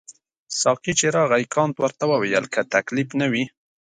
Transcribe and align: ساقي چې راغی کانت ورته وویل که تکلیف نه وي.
ساقي 0.61 0.91
چې 0.99 1.05
راغی 1.15 1.45
کانت 1.55 1.75
ورته 1.79 2.03
وویل 2.11 2.45
که 2.53 2.61
تکلیف 2.73 3.09
نه 3.19 3.27
وي. 3.31 3.45